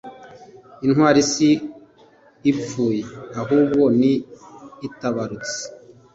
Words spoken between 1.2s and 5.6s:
si ipfuye ahubwo ni itabarutse